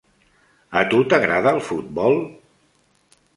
[0.79, 2.19] A tu t'agrada el futbol?